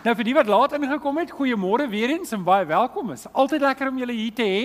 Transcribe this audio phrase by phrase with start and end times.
[0.00, 3.10] Nou vir die wat laat ingekom het, goeiemôre weer eens en baie welkom.
[3.12, 4.62] Is altyd lekker om julle hier te hê.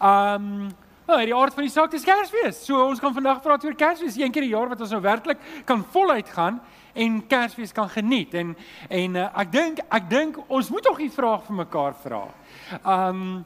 [0.00, 0.68] Um
[1.06, 2.64] Nou, die aard van die saak is Kersfees.
[2.66, 5.38] So ons gaan vandag praat oor Kersfees, een keer die jaar wat ons nou werklik
[5.64, 6.58] kan voluit gaan
[6.98, 8.34] en Kersfees kan geniet.
[8.34, 8.56] En
[8.90, 12.24] en uh, ek dink ek dink ons moet tog 'n vraag vir mekaar vra.
[12.82, 13.44] Um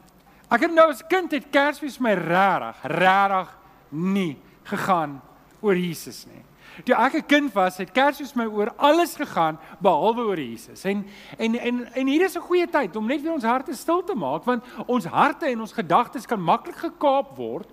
[0.49, 3.57] ek het nou as kind het Kersfees my regtig, regtig
[3.89, 5.21] nie gegaan
[5.61, 6.41] oor Jesus nie.
[6.83, 10.83] Toe ek 'n kind was, het Kersfees my oor alles gegaan behalwe oor Jesus.
[10.83, 11.05] En
[11.37, 14.15] en en en hier is 'n goeie tyd om net weer ons harte stil te
[14.15, 17.69] maak want ons harte en ons gedagtes kan maklik gekaap word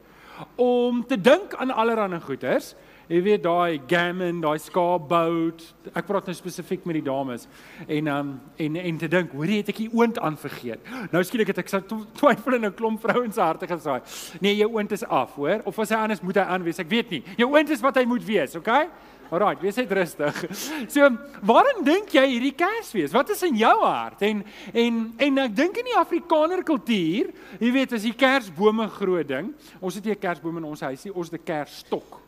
[0.56, 2.74] om te dink aan allerlei goeders.
[3.08, 5.62] Jy weet daai gammon, daai skaapbout.
[5.96, 7.46] Ek praat nou spesifiek met die dames
[7.86, 10.84] en um en en te dink, hoor jy het ek die oond aan vergeet.
[11.14, 11.80] Nou skielik het ek so
[12.18, 14.02] twyfel in 'n klomp vrouens se harte gesaai.
[14.40, 15.62] Nee, jou oond is af, hoor.
[15.64, 16.78] Of as hy anders moet hy aanwees.
[16.78, 17.22] Ek weet nie.
[17.38, 18.88] Jou oond is wat hy moet wees, okay?
[19.30, 20.44] Alraai, wees net rustig.
[20.94, 21.08] So,
[21.42, 23.12] waarin dink jy hierdie Kersfees?
[23.12, 24.22] Wat is in jou hart?
[24.22, 29.28] En en en ek dink in die Afrikaner kultuur, jy weet, as die Kersbome groot
[29.28, 29.54] ding.
[29.80, 32.27] Ons het nie 'n Kersboom in ons huis nie, ons het 'n Kersstok.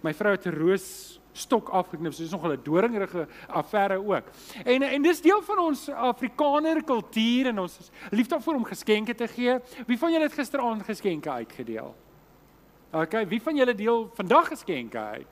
[0.00, 2.12] My vrou het 'n roos stok afgeknip.
[2.12, 4.24] So dis nog 'n doringrige affære ook.
[4.64, 9.28] En en dis deel van ons Afrikaner kultuur en ons lief daarvoor om geskenke te
[9.28, 9.58] gee.
[9.86, 11.94] Wie van julle het gisteraand geskenke uitgedeel?
[12.92, 15.26] OK, wie van julle deel vandag geskenke uit?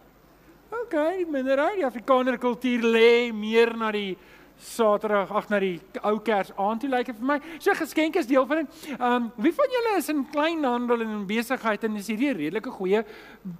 [0.70, 4.16] OK, minderheid die Afrikaner kultuur lê meer na die
[4.56, 7.38] Saterdag ag na die ou Kers aand toe lyk dit vir my.
[7.58, 8.77] So geskenke is deel van dit.
[8.94, 12.36] Ehm um, wie van julle is in kleinhandel en in besigheid en is hierdie 'n
[12.36, 13.05] redelike goeie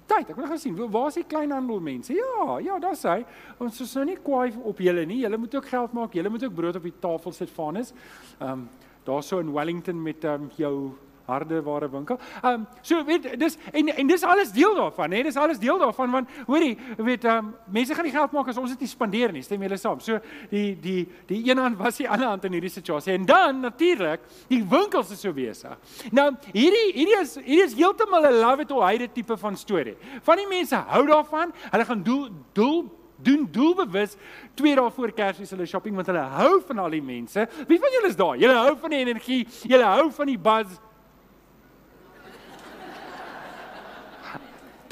[0.06, 0.31] tyd?
[0.31, 0.77] Ek wil gaan sien.
[0.77, 2.15] Waar is die kleinhandel mense?
[2.15, 3.25] Ja, ja, daar's hy.
[3.59, 5.20] Ons is nou nie kwaai op julle nie.
[5.20, 6.12] Julle moet ook geld maak.
[6.15, 7.92] Julle moet ook brood op die tafel sit van is.
[8.41, 8.69] Ehm um,
[9.05, 10.92] daarso in Wellington met ehm um, jou
[11.27, 12.19] harde ware winkel.
[12.42, 15.22] Ehm um, so weet dis en en dis alles deel daarvan, hè?
[15.22, 18.58] Dis alles deel daarvan want hoorie, weet ehm um, mense gaan die geld maak as
[18.61, 19.42] ons dit nie spandeer nie.
[19.42, 20.00] Stem julle saam?
[20.00, 20.19] So
[20.50, 23.12] die die die een hand was die ander hand in hierdie situasie.
[23.12, 25.78] En dan natuurlik, die winkels is so besig.
[26.12, 29.56] Nou hierdie hierdie is hierdie is heeltemal 'n love it or hate it tipe van
[29.56, 29.97] storie.
[30.22, 31.53] Van die mense hou daarvan.
[31.70, 32.84] Hulle gaan doel doel
[33.16, 34.16] doen doelbewus
[34.54, 37.47] twee dae voor Kersfees hulle shopping want hulle hou van al die mense.
[37.69, 38.37] Wie van julle is daar?
[38.41, 40.81] Julle hou van die energie, julle hou van die buzz.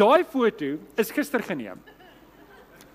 [0.03, 1.79] Daai foto is gister geneem.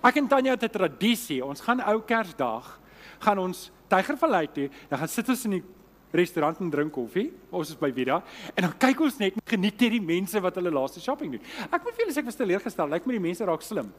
[0.04, 1.44] Ek en Tanya het 'n tradisie.
[1.44, 2.78] Ons gaan ou Kersdag
[3.20, 4.68] gaan ons Tygervallei toe.
[4.88, 5.64] Dan gaan sit ons in die
[6.12, 7.32] restaurant en drink koffie.
[7.50, 8.22] Ons is by Vida
[8.54, 11.40] en dan kyk ons net en geniet hierdie mense wat hulle laaste shopping doen.
[11.72, 12.88] Ek moet vir julle sê ek was teleurgestel.
[12.88, 13.92] Lyk my die mense raak slim.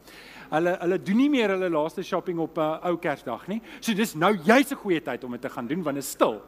[0.50, 3.60] Hulle hulle doen nie meer hulle laaste shopping op 'n uh, ou Kersdag nie.
[3.80, 6.10] So dis nou juist 'n goeie tyd om dit te gaan doen want dit is
[6.10, 6.42] stil.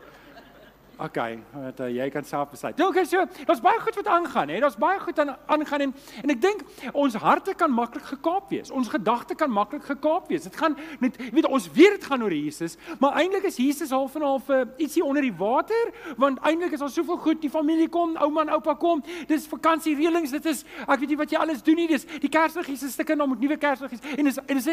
[0.97, 2.79] Okay, wat uh, jy kan self besluit.
[2.79, 4.59] Ja, okay, so, daar's baie goed wat aangaan, hè.
[4.61, 6.61] Daar's baie goed aan aangaan en en ek dink
[6.93, 8.71] ons harte kan maklik gekaap wees.
[8.71, 10.43] Ons gedagte kan maklik gekaap wees.
[10.43, 14.15] Dit gaan net weet ons weet dit gaan oor Jesus, maar eintlik is Jesus half
[14.15, 17.89] en half uh, ietsie onder die water, want eintlik is daar soveel goed, die familie
[17.89, 19.03] kom, ouma en oupa kom.
[19.33, 21.89] Dis vakansiereëlings, dit is ek weet nie wat jy alles doen nie.
[21.89, 24.71] Dis die Kersliggies is stukke nou met nuwe Kersliggies en is en is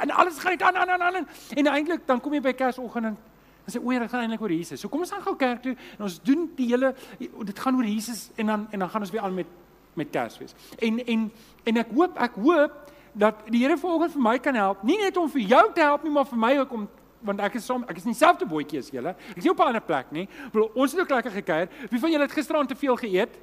[0.00, 1.24] en alles gaan net aan aan aan aan
[1.54, 3.16] en eintlik dan kom jy by Kersoggend en
[3.66, 4.80] Ons sê o, dit gaan eintlik oor Jesus.
[4.80, 7.88] So kom ons gaan gou kerk toe en ons doen die hele dit gaan oor
[7.88, 9.54] Jesus en dan en dan gaan ons weer aan met
[9.96, 10.54] met Kersfees.
[10.78, 11.30] En en
[11.64, 15.16] en ek hoop ek hoop dat die Here vanoggend vir my kan help, nie net
[15.16, 16.86] om vir jou te help nie, maar vir my ook om
[17.26, 19.16] want ek is som ek is nie selfde bootjie as julle.
[19.32, 20.28] Ek is nie op 'n ander plek nie.
[20.52, 21.68] Bro, ons het ook lekker gekuier.
[21.90, 23.38] Wie van julle het gisteraand te veel geëet?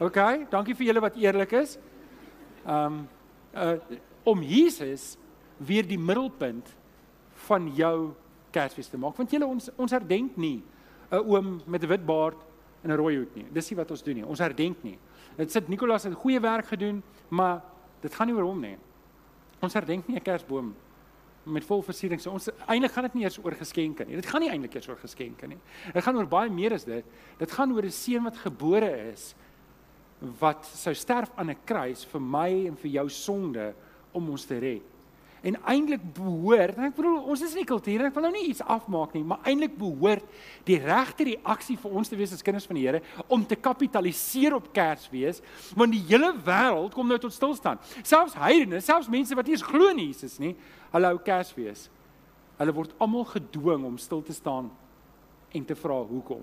[0.00, 1.78] OK, dankie vir julle wat eerlik is.
[2.66, 3.08] Um
[3.54, 3.78] uh
[4.24, 5.16] om Jesus
[5.56, 6.66] weer die middelpunt
[7.46, 8.14] van jou
[8.56, 10.62] Kersfees te maak want julle ons ons herdenk nie
[11.10, 12.40] 'n oom met 'n wit baard
[12.82, 13.46] en 'n rooi hoed nie.
[13.52, 14.26] Dis nie wat ons doen nie.
[14.26, 14.98] Ons herdenk nie.
[15.36, 17.62] Dit sit Nikolaas het goeie werk gedoen, maar
[18.00, 18.76] dit gaan nie oor hom nie.
[19.60, 20.74] Ons herdenk nie 'n Kersboom
[21.44, 22.20] met vol versiering.
[22.20, 24.16] So ons eintlik gaan dit nie eers oor geskenke nie.
[24.16, 25.58] Dit gaan nie eintlik eers oor geskenke nie.
[25.92, 27.04] Dit gaan oor baie meer as dit.
[27.38, 29.34] Dit gaan oor 'n seun wat gebore is
[30.40, 33.74] wat sou sterf aan 'n kruis vir my en vir jou sonde
[34.12, 34.82] om ons te red.
[35.46, 38.64] En eintlik behoort, ek bedoel ons is in die kultuur, ek wil nou nie iets
[38.66, 40.24] afmaak nie, maar eintlik behoort
[40.66, 44.56] die regte reaksie vir ons te wees as kinders van die Here om te kapitaliseer
[44.58, 45.38] op Kersfees,
[45.78, 47.94] want die hele wêreld kom nou tot stilstand.
[48.02, 50.56] Selfs heidene, selfs mense wat nie eens glo in Jesus nie,
[50.90, 51.86] hulle hou Kersfees.
[52.58, 54.72] Hulle word almal gedwing om stil te staan
[55.54, 56.42] en te vra hoekom.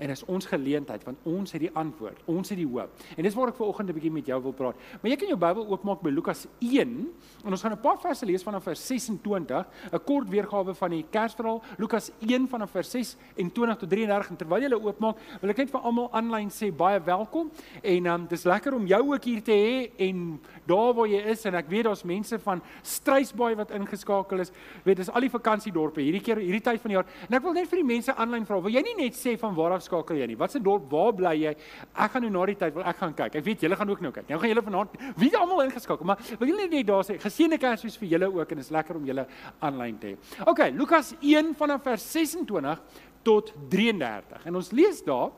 [0.00, 2.22] En is ons geleentheid want ons het die antwoord.
[2.30, 2.94] Ons het die hoop.
[3.16, 4.76] En dis waar ek vanoggend 'n bietjie met jou wil praat.
[5.00, 7.08] Maar jy kan jou Bybel oopmaak by Lukas 1
[7.44, 11.04] en ons gaan 'n paar verse lees vanaf vers 26, 'n kort weergawe van die
[11.10, 14.30] Kersverhaal, Lukas 1 vanaf vers 26 tot 33.
[14.30, 17.50] En terwyl jy hulle oopmaak, wil ek net vir almal aanlyn sê baie welkom.
[17.82, 21.44] En um, dis lekker om jou ook hier te hê en daar waar jy is
[21.44, 24.52] en ek weet daar's mense van Struisbaai wat ingeskakel is.
[24.84, 27.06] Weet, dis al die vakansiedorpe hierdie keer hierdie tyd van die jaar.
[27.28, 29.54] En ek wil net vir die mense aanlyn vra, wil jy nie net sê van
[29.54, 30.38] waar af skakel jy nie?
[30.38, 31.52] Wat se dorp, waar bly jy?
[31.90, 33.40] Ek gaan nou na die tyd wil ek gaan kyk.
[33.40, 34.28] Ek weet julle gaan ook nou kyk.
[34.30, 37.98] Nou gaan julle vanaand wie almal ingeskakel, maar wil julle net daar sê geseënde Kersfees
[38.00, 39.26] vir julle ook en is lekker om julle
[39.66, 40.16] aanlyn te hê.
[40.46, 42.82] OK, Lukas 1 vanaf vers 26
[43.26, 44.46] tot 33.
[44.48, 45.30] En ons lees daar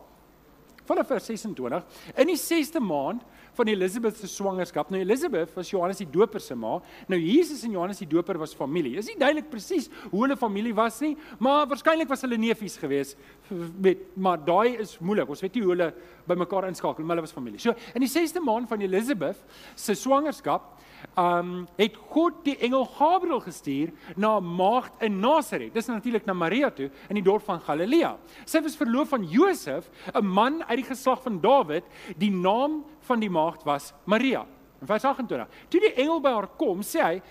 [0.86, 1.84] vanaf vers 26
[2.18, 3.22] in die 6ste maand
[3.56, 4.90] van Elisabeth se swangerskap.
[4.92, 6.78] Nou Elisabeth was Johannes die Doper se ma.
[7.10, 8.96] Nou Jesus en Johannes die Doper was familie.
[9.00, 13.20] Is nie duidelik presies hoe hulle familie was nie, maar waarskynlik was hulle neefies geweest.
[13.50, 15.28] Met maar daai is moeilik.
[15.28, 15.90] Ons weet nie hoe hulle
[16.28, 17.60] bymekaar inskakel, maar hulle was familie.
[17.60, 19.42] So in die 6ste maand van Elisabeth
[19.74, 20.78] se swangerskap
[21.18, 25.74] um het God die engel Gabriël gestuur na 'n maagd in Nasaret.
[25.74, 28.16] Dis natuurlik na Maria toe in die dorp van Galilea.
[28.44, 31.84] Sy was verloof aan Josef, 'n man uit die geslag van Dawid.
[32.16, 34.46] Die naam van die maagd was Maria.
[34.80, 35.48] In vers 28.
[35.68, 37.22] Toe die engel by haar kom, sê hy: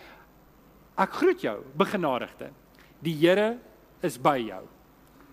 [0.97, 2.51] "Ek groet jou, begenadigde.
[2.99, 3.59] Die Here
[4.01, 4.67] is by jou."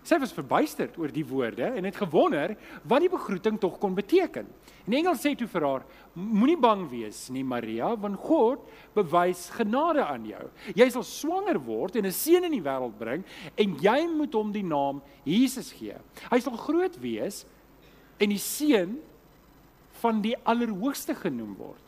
[0.09, 2.55] Sy was verbuisterd oor die woorde en het gewonder
[2.89, 4.47] wat die begroeting tog kon beteken.
[4.87, 5.85] En die engel sê toe vir haar:
[6.17, 8.63] Moenie bang wees nie, Maria, want God
[8.95, 10.47] bewys genade aan jou.
[10.73, 13.23] Jy sal swanger word en 'n seun in die wêreld bring
[13.55, 15.95] en jy moet hom die naam Jesus gee.
[16.31, 17.45] Hy sal groot wees
[18.19, 18.97] en die seun
[20.01, 21.83] van die Allerhoogste genoem word.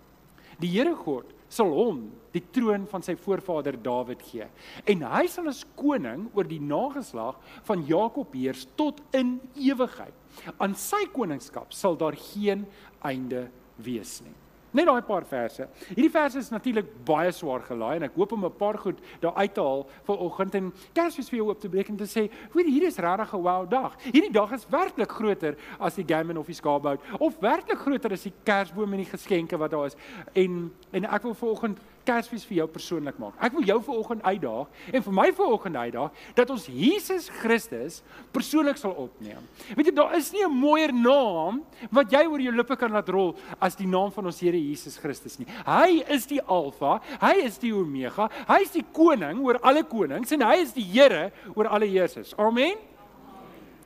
[0.59, 4.47] Die Here God sal hom die troon van sy voorvader Dawid gee
[4.93, 10.15] en hy sal as koning oor die nageslag van Jakob heers tot in ewigheid.
[10.63, 12.63] Aan sy koningskap sal daar geen
[13.03, 13.49] einde
[13.83, 14.37] wees nie.
[14.71, 15.65] Net daai paar verse.
[15.89, 19.35] Hierdie verse is natuurlik baie swaar gelaai en ek hoop om 'n paar goed daar
[19.35, 22.31] uit te haal vir oggend en Kersfees vir jou op te breek en te sê,
[22.53, 23.97] "Hoor, hier is regtig 'n wow dag.
[24.03, 28.23] Hierdie dag is werklik groter as die Gammon of die Skaapbout of werklik groter as
[28.23, 29.95] die Kersboom en die geskenke wat daar is."
[30.33, 33.35] En en ek wil vir oggend Kersfees vir jou persoonlik maak.
[33.43, 38.01] Ek wil jou vanoggend uitdaag en vir my vanoggend uitdaag dat ons Jesus Christus
[38.33, 39.41] persoonlik sal opneem.
[39.75, 43.09] Weet jy, daar is nie 'n mooier naam wat jy oor jou lippe kan laat
[43.09, 45.47] rol as die naam van ons Here Jesus Christus nie.
[45.65, 50.31] Hy is die Alfa, hy is die Omega, hy is die koning oor alle konings
[50.31, 52.33] en hy is die Here oor alle heersers.
[52.37, 52.90] Amen.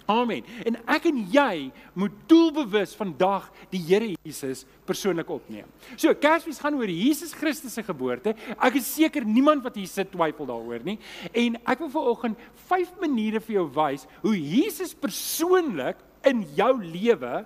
[0.05, 0.45] Amen.
[0.65, 5.65] En ek en jy moet doelbewus vandag die Here Jesus persoonlik opneem.
[5.97, 8.35] So, Kersfees gaan oor Jesus Christus se geboorte.
[8.53, 10.99] Ek is seker niemand wat hier sit twyfel daaroor nie.
[11.33, 17.41] En ek wil vanoggend 5 maniere vir jou wys hoe Jesus persoonlik in jou lewe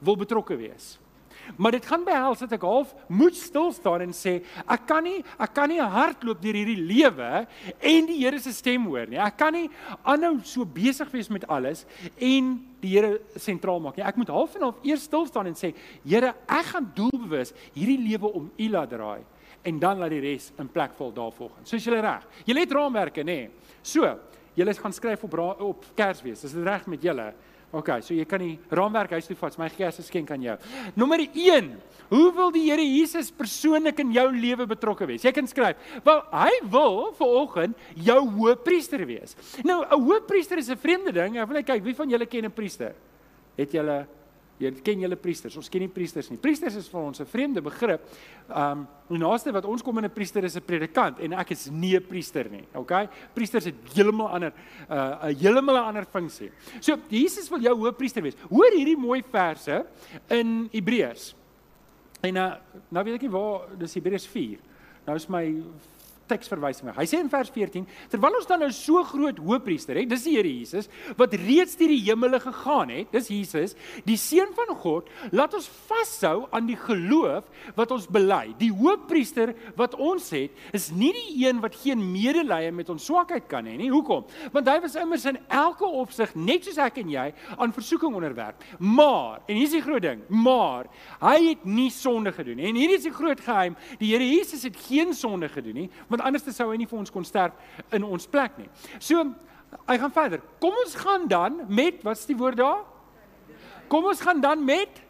[0.00, 0.94] wil betrokke wees.
[1.56, 5.20] Maar dit gaan behels dat ek half moet stil staan en sê ek kan nie
[5.38, 7.30] ek kan nie hardloop deur hierdie lewe
[7.78, 9.18] en die Here se stem hoor nie.
[9.20, 9.68] Ek kan nie
[10.02, 11.86] aanhou so besig wees met alles
[12.16, 14.06] en die Here sentraal maak nie.
[14.06, 15.72] Ek moet half en half eers stil staan en sê
[16.04, 19.22] Here, ek gaan doelbewus hierdie lewe om U laat draai
[19.62, 21.68] en dan laat die res in plek val daarvolgens.
[21.68, 22.24] Soos julle reg.
[22.48, 23.40] Julle het raamwerke nê.
[23.82, 24.08] So,
[24.56, 26.44] julle gaan skryf op op Kersfees.
[26.44, 27.32] Is dit reg met julle?
[27.70, 30.56] OK, so jy kan die raamwerk huis toe vat, my Kersgeskenk aan jou.
[30.98, 31.68] Nommer 1.
[32.10, 35.22] Hoe wil die Here Jesus persoonlik in jou lewe betrokke wees?
[35.22, 35.78] Jy kan skryf.
[36.02, 39.36] Wel, hy wil vir oggend jou hoëpriester wees.
[39.62, 41.38] Nou, 'n hoëpriester is 'n vreemde ding.
[41.38, 42.94] Ek wil net kyk wie van julle ken 'n priester?
[43.56, 44.06] Het julle
[44.60, 45.56] Jy ken julle priesters.
[45.56, 46.36] Ons ken nie priesters nie.
[46.40, 48.00] Priesters is vir ons 'n vreemde begrip.
[48.48, 51.70] Um die naaste wat ons kom in 'n priester is 'n predikant en ek is
[51.70, 52.66] nie 'n priester nie.
[52.74, 53.08] Okay?
[53.34, 54.52] Priesters het heeltemal ander
[54.88, 56.50] uh 'n heeltemal 'n ander funksie.
[56.80, 58.36] So Jesus wil jou hoëpriester wees.
[58.50, 59.86] Hoor hierdie mooi verse
[60.28, 61.34] in Hebreërs.
[62.22, 62.54] En uh,
[62.90, 64.58] nou weet ek nie waar dis Hebreërs 4.
[65.06, 65.62] Nou is my
[66.30, 66.92] teksverwysing.
[66.96, 70.36] Hy sê in vers 14, terwyl ons dan nou so groot hoëpriester het, dis die
[70.38, 73.74] Here Jesus wat reeds deur die hemele gegaan het, dis Jesus,
[74.06, 78.54] die seun van God, laat ons vashou aan die geloof wat ons bely.
[78.60, 83.48] Die hoëpriester wat ons het, is nie die een wat geen medelee met ons swakheid
[83.50, 83.90] kan hê nie.
[83.92, 84.26] Hoekom?
[84.54, 88.62] Want hy was immers in elke opsig net soos ek en jy aan versoeking onderwerp.
[88.78, 90.88] Maar, en hier is die groot ding, maar
[91.22, 92.68] hy het nie sonde gedoen nie.
[92.70, 96.19] En hier is die groot geheim, die Here Jesus het geen sonde gedoen nie, want
[96.20, 97.56] want anders sou hy nie vir ons kon sterf
[97.96, 98.68] in ons plek nie.
[99.00, 99.24] So,
[99.88, 100.44] hy gaan verder.
[100.60, 102.84] Kom ons gaan dan met wat's die woord daar?
[103.90, 105.00] Kom ons gaan dan met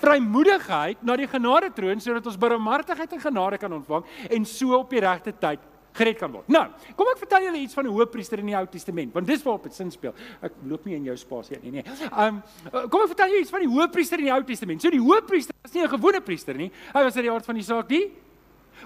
[0.00, 4.04] vrymoedigheid na die genade troon sodat ons barmhartigheid en genade kan ontvang
[4.36, 5.62] en so op die regte tyd
[5.96, 6.44] gered kan word.
[6.52, 6.66] Nou,
[6.98, 9.62] kom ek vertel julle iets van 'n hoëpriester in die Ou Testament, want dis waarop
[9.62, 10.12] dit sin speel.
[10.42, 11.84] Ek loop nie in jou spasie nie, nee.
[12.12, 12.42] Um
[12.90, 14.82] kom ek vertel julle iets van die hoëpriester in die Ou Testament.
[14.82, 16.70] So die hoëpriester was nie 'n gewone priester nie.
[16.92, 18.12] Hy was uit die aard van die saak die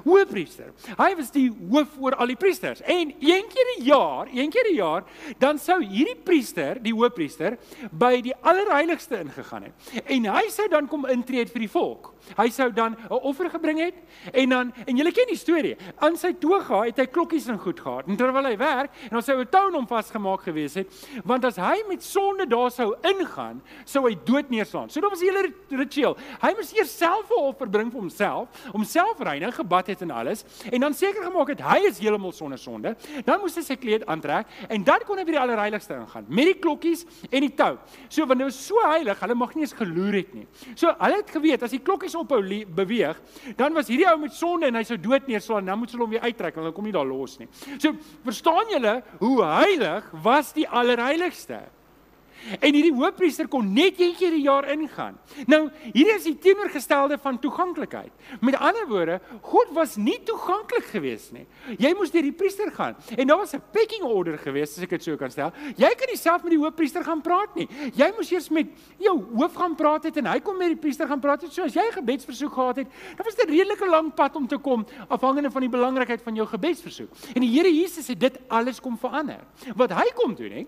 [0.05, 0.73] hoofpriester.
[0.99, 2.81] Hy was die hoof oor al die priesters.
[2.83, 5.05] En een keer 'n jaar, een keer 'n jaar,
[5.39, 7.59] dan sou hierdie priester, die hoofpriester,
[7.91, 10.05] by die allerheiligste ingegaan het.
[10.05, 12.15] En hy sou dan kom intree vir die volk.
[12.37, 13.95] Hy sou dan 'n offer gebring het
[14.33, 15.77] en dan en julle ken die storie.
[15.99, 18.07] Aan sy toga het hy klokkies en goed gehad.
[18.07, 20.87] En terwyl hy werk, en dan sou 'n toon hom vasgemaak gewees het,
[21.25, 24.91] want as hy met sonde daar sou ingaan, sou hy dood neerslaan.
[24.91, 26.17] So dit was 'n hele ritueel.
[26.41, 30.45] Hy moes eers self 'n offer bring vir homself, homself reinig, gebad het en alles,
[30.71, 32.95] en dan seker gemaak het hy is heeltemal sonder sonde.
[33.25, 36.51] Dan moes hy sy kleed aantrek en dan kon hy by die allerheiligste ingaan met
[36.51, 37.73] die klokkies en die tou.
[38.09, 40.47] So want dit was so heilig, hulle mag nie eens geloer het nie.
[40.75, 42.43] So hulle het geweet as die klokkies ophou
[42.81, 43.19] beweeg,
[43.57, 46.15] dan was hierdie ou met sonde en hy sou dood neerslaan, dan moet hulle hom
[46.15, 47.49] weer uittrek want hulle kom nie daar los nie.
[47.79, 47.95] So
[48.27, 51.63] verstaan julle hoe heilig was die allerheiligste?
[52.61, 55.19] En hierdie hoofpriester kon net een keer 'n jaar ingaan.
[55.47, 58.13] Nou, hier is die teenoorgestelde van toeganklikheid.
[58.41, 61.47] Met ander woorde, God was nie toeganklik geweest nie.
[61.79, 62.97] Jy moes deur die priester gaan.
[63.17, 65.53] En daar was 'n pecking order geweest, as ek dit so kan stel.
[65.77, 67.69] Jy kan nie self met die hoofpriester gaan praat nie.
[67.95, 68.67] Jy moes eers met
[68.99, 71.53] jou hoof gaan praat het en hy kom met die priester gaan praat het.
[71.53, 74.47] So as jy 'n gebedsversoek gehad het, dan was dit 'n redelike lang pad om
[74.47, 77.11] te kom afhangende van die belangrikheid van jou gebedsversoek.
[77.35, 79.41] En die Here Jesus het dit alles kom verander.
[79.77, 80.67] Wat hy kom doen, hè?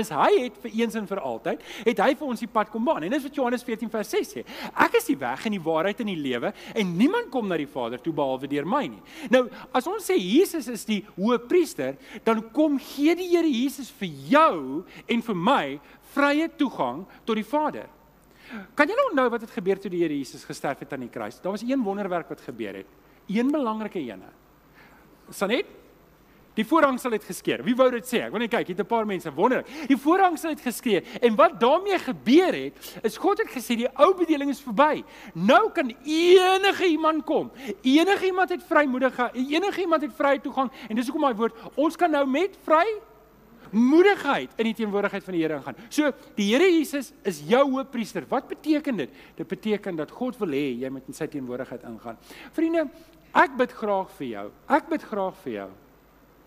[0.00, 2.84] Is hy het vir eens en vir altyd het hy vir ons die pad kom
[2.86, 3.04] baan.
[3.06, 4.44] En dis wat Johannes 14 vers 6 sê
[4.84, 7.70] ek is die weg en die waarheid en die lewe en niemand kom na die
[7.70, 9.02] Vader toe behalwe deur my nie.
[9.30, 14.10] Nou as ons sê Jesus is die hoëpriester dan kom gee die Here Jesus vir
[14.30, 15.64] jou en vir my
[16.14, 17.88] vrye toegang tot die Vader.
[18.78, 21.12] Kan jy nou onthou wat het gebeur toe die Here Jesus gesterf het aan die
[21.12, 21.40] kruis?
[21.42, 22.90] Daar was een wonderwerk wat gebeur het.
[23.30, 24.28] Een belangrike ene.
[25.32, 25.70] Sanet
[26.54, 27.62] Die voorhangsel het geskeur.
[27.66, 28.22] Wie wou dit sê?
[28.24, 29.64] Ek wil net kyk, hier het 'n paar mense wonder.
[29.88, 34.14] Die voorhangsel het geskeur en wat daarmee gebeur het, is God het gesê die ou
[34.14, 35.04] bedeling is verby.
[35.34, 37.50] Nou kan enige iemand kom.
[37.82, 41.96] Enige iemand het vrymoedige, enige iemand het vrye toegang en dis hoekom daai woord, ons
[41.96, 42.86] kan nou met vry
[43.74, 45.76] moedigheid in die teenwoordigheid van die Here ingaan.
[45.88, 48.26] So die Here Jesus is jou hoëpriester.
[48.28, 49.10] Wat beteken dit?
[49.36, 52.18] Dit beteken dat God wil hê jy moet in sy teenwoordigheid ingaan.
[52.52, 52.86] Vriende,
[53.34, 54.50] ek bid graag vir jou.
[54.68, 55.70] Ek bid graag vir jou.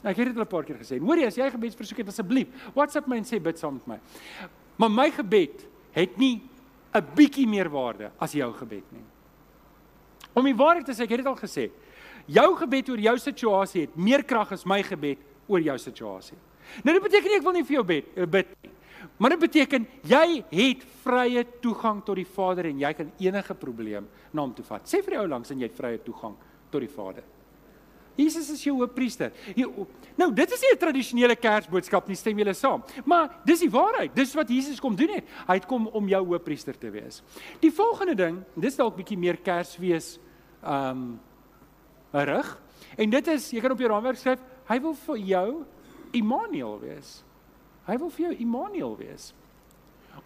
[0.04, 1.00] Nou, ek het dit al 'n paar keer gesê.
[1.00, 4.00] Hoorie, as jy gebedsversoek het asseblief, WhatsApp my en sê bid saam met my.
[4.78, 6.42] Maar my gebed het nie
[6.94, 9.04] 'n bietjie meer waarde as jou gebed nie.
[10.34, 11.72] Om die waarheid te sê, ek het dit al gesê.
[12.26, 16.38] Jou gebed oor jou situasie het meer krag as my gebed oor jou situasie.
[16.84, 18.72] Nou dit beteken nie ek wil nie vir jou bid eh, bid nie.
[19.18, 24.08] Maar dit beteken jy het vrye toegang tot die Vader en jy kan enige probleem
[24.34, 24.86] na hom toe vat.
[24.86, 26.36] Sê vir die ou langs en jy het vrye toegang
[26.72, 27.24] tot die Vader.
[28.18, 29.32] Jesus is jou hoofpriester.
[30.18, 32.84] Nou, dit is nie 'n tradisionele Kersboodskap nie, stem julle saam?
[33.06, 34.16] Maar dis die waarheid.
[34.16, 35.26] Dis wat Jesus kom doen het.
[35.48, 37.22] Hy het kom om jou hoofpriester te wees.
[37.60, 40.20] Die volgende ding, dis dalk bietjie meer Kersfees
[40.64, 41.20] um
[42.12, 42.62] rig.
[42.98, 45.66] En dit is, jy kan op jou raamwerk skryf, hy wil vir jou
[46.12, 47.24] Immanuel wees.
[47.86, 49.34] Hy wil vir jou Immanuel wees.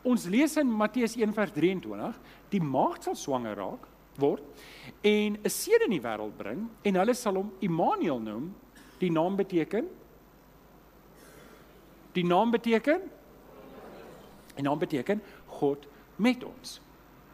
[0.03, 2.15] Ons lees in Matteus 1:23,
[2.50, 4.44] die maagd sal swanger raak word
[5.01, 8.56] en 'n seun in die wêreld bring en hulle sal hom Immanuel noem.
[9.00, 9.88] Die naam beteken
[12.13, 13.01] Die naam beteken
[14.56, 16.82] Die naam beteken God met ons.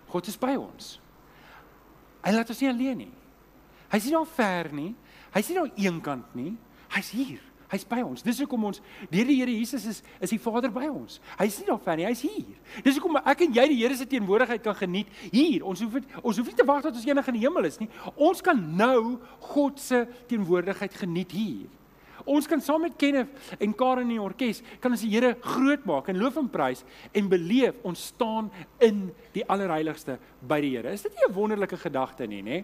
[0.08, 1.00] God is by ons.
[2.24, 3.14] Hy laat ons nie alleen nie.
[3.92, 4.96] Hy's nie daar ver nie.
[5.34, 6.58] Hy's nie daar eenkant nie.
[6.96, 7.44] Hy's hier.
[7.68, 8.24] Hy's by ons.
[8.24, 8.80] Dis hoekom ons
[9.12, 11.20] deur die Here Jesus is is die Vader by ons.
[11.40, 12.54] Hy's nie daar ver nie, hy's hier.
[12.86, 15.66] Dis hoekom ek en jy die Here se teenwoordigheid kan geniet hier.
[15.68, 17.80] Ons hoef het, ons hoef nie te wag tot ons eendag in die hemel is
[17.82, 17.90] nie.
[18.16, 19.18] Ons kan nou
[19.54, 21.68] God se teenwoordigheid geniet hier.
[22.28, 25.86] Ons kan saam met Kenneth en Karen in die orkes kan ons die Here groot
[25.88, 26.84] maak en loof en prys
[27.16, 28.50] en beleef ons staan
[28.84, 30.18] in die allerheiligste
[30.48, 30.92] by die Here.
[30.92, 32.64] Is dit nie 'n wonderlike gedagte nie, nê?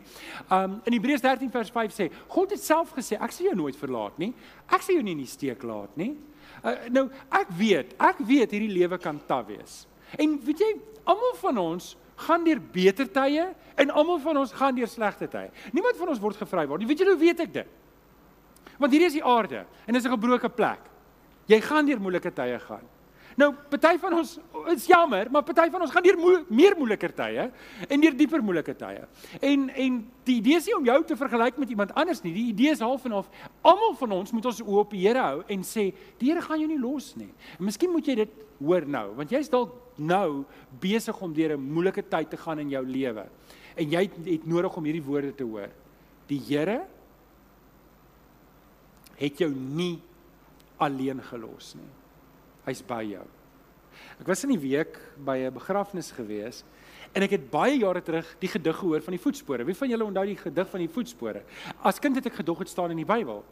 [0.52, 3.76] Um in Hebreërs 13 vers 5 sê, God het self gesê, ek sal jou nooit
[3.76, 4.34] verlaat nie.
[4.70, 6.18] Ek sal jou nie in die steek laat nie.
[6.64, 9.88] Uh, nou, ek weet, ek weet hierdie lewe kan taaf wees.
[10.20, 10.72] En weet jy,
[11.04, 15.50] almal van ons gaan deur beter tye en almal van ons gaan deur slegte tye.
[15.74, 16.86] Niemand van ons word gevry word.
[16.88, 17.80] Weet jy hoe weet ek dit?
[18.78, 20.80] Want hierdie is die aarde en dit is 'n gebroke plek.
[21.46, 22.88] Jy gaan deur moeilike tye gaan.
[23.40, 24.36] Nou, party van ons
[24.74, 27.48] is jammer, maar party van ons gaan deur moe, meer moeiliker tye
[27.88, 29.08] en deur dieper moeilike tye.
[29.42, 32.34] En en die idee is nie om jou te vergelyk met iemand anders nie.
[32.36, 33.30] Die idee is half en half.
[33.66, 36.60] Almal van ons moet ons oë op die Here hou en sê, "Die Here gaan
[36.60, 40.46] jou nie los nie." En miskien moet jy dit hoor nou, want jy's dalk nou
[40.80, 43.26] besig om deur 'n moeilike tyd te gaan in jou lewe.
[43.76, 45.70] En jy het, het nodig om hierdie woorde te hoor.
[46.28, 46.86] Die Here
[49.20, 50.02] het jou nie
[50.82, 51.90] alleen gelos nie.
[52.66, 53.26] Hy's by jou.
[54.20, 56.64] Ek was in die week by 'n begrafnis gewees
[57.14, 59.66] en ek het baie jare terug die gedig gehoor van die voetspore.
[59.66, 61.44] Wie van julle onthou die gedig van die voetspore?
[61.84, 63.44] As kind het ek gedog dit staan in die Bybel.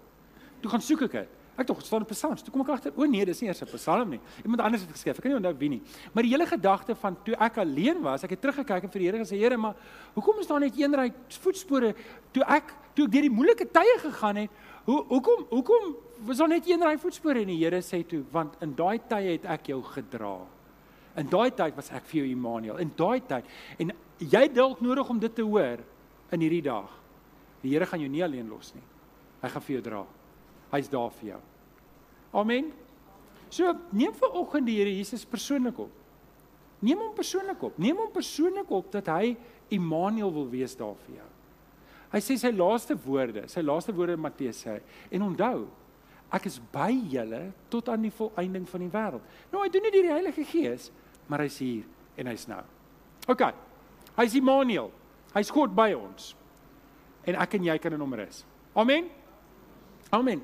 [0.61, 1.27] Toe gaan soek ek dit.
[1.59, 2.41] Ek dink dit staan in Psalms.
[2.41, 4.19] Toe kom ek agter, o nee, dis nie eers 'n Psalm nie.
[4.43, 5.17] Iemand anders het geskryf.
[5.17, 5.81] Ek kan nie onthou wie nie.
[6.13, 9.07] Maar die hele gedagte van toe ek alleen was, ek het teruggekyk en vir die
[9.07, 9.75] Here gesê, Here, maar
[10.15, 11.93] hoekom is daar net een ry voetspore
[12.31, 14.49] toe ek toe ek deur die moeilike tye gegaan het?
[14.85, 15.95] Hoe hoekom hoekom
[16.25, 19.35] was daar net een ry voetspore en die Here sê toe want in daai tye
[19.35, 20.39] het ek jou gedra.
[21.19, 22.79] In daai tyd was ek vir jou Immanuel.
[22.81, 23.45] In daai tyd
[23.81, 25.81] en jy dalk nodig om dit te hoor
[26.31, 26.89] in hierdie dag.
[27.61, 28.83] Die Here gaan jou nie alleen los nie.
[29.41, 30.03] Hy gaan vir jou dra.
[30.71, 31.41] Hy's daar vir jou.
[32.41, 32.71] Amen.
[33.51, 35.91] So neem vir oggend die Here Jesus persoonlik op.
[36.81, 37.77] Neem hom persoonlik op.
[37.77, 39.35] Neem hom persoonlik op dat hy
[39.71, 41.29] Immanuel wil wees daar vir jou.
[42.11, 44.79] Hy sê sy laaste woorde, sy laaste woorde in Matteus sê
[45.11, 45.65] en onthou,
[46.31, 49.33] ek is by julle tot aan die volëinding van die wêreld.
[49.51, 50.89] Nou hy doen dit deur die Heilige Gees,
[51.31, 51.87] maar hy's hier
[52.19, 52.61] en hy's nou.
[53.31, 53.43] OK.
[54.17, 54.91] Hy's Immanuel.
[55.35, 56.33] Hy's God by ons.
[57.27, 58.43] En ek en jy kan in hom rus.
[58.75, 59.07] Amen.
[60.11, 60.41] Amen.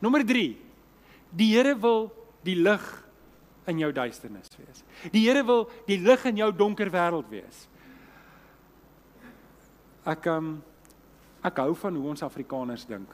[0.00, 0.44] Nommer 3.
[1.34, 2.08] Die Here wil
[2.44, 2.84] die lig
[3.68, 4.84] in jou duisternis wees.
[5.12, 7.64] Die Here wil die lig in jou donker wêreld wees.
[10.08, 10.56] Ek um
[11.44, 13.12] ek hou van hoe ons Afrikaners dink.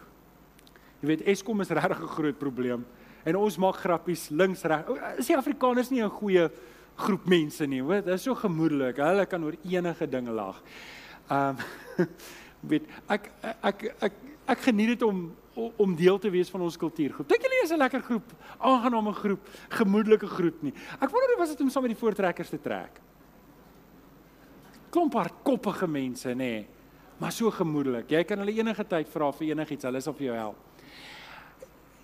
[1.01, 2.85] Jy weet Eskom is regtig 'n groot probleem
[3.25, 4.87] en ons maak grappies links reg.
[5.19, 6.51] Is die Afrikaners nie 'n goeie
[6.97, 8.03] groep mense nie, hoor?
[8.03, 8.97] Dit is so gemoedelik.
[8.97, 10.63] Hulle kan oor enige ding lag.
[11.31, 11.57] Um
[12.71, 13.31] weet ek
[13.63, 14.13] ek ek
[14.47, 17.29] ek geniet dit om om deel te wees van ons kultuurgroep.
[17.29, 20.73] Dink julle is 'n lekker groep, aangename groep, gemoedelike groep nie.
[21.01, 23.01] Ek wonder hoe was dit om saam met die voortrekkers te trek?
[24.91, 26.67] Klomp hardkoppige mense, nê, nee,
[27.21, 28.11] maar so gemoedelik.
[28.11, 30.71] Jy kan hulle enige tyd vra vir enigiets, hulle sal vir jou help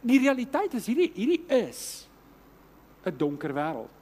[0.06, 2.06] die realiteit is hierdie hierdie is
[3.06, 3.94] 'n donker wêreld.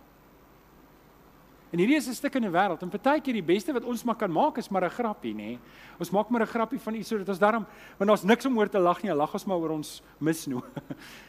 [1.72, 4.16] En hierdie is 'n stuk in 'n wêreld en partykeer die beste wat ons maar
[4.16, 5.58] kan maak is maar 'n grappie, nê.
[5.98, 7.66] Ons maak maar 'n grappie van iets sodat ons daarom
[7.98, 10.62] want daar's niks om oor te lag nie, lag ons maar oor ons misnoe.